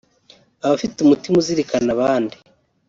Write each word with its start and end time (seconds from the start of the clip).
Abafite 0.65 0.97
umutima 0.99 1.35
uzirikana 1.37 1.89
abandi 1.95 2.35